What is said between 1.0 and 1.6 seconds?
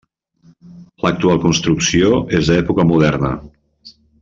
L'actual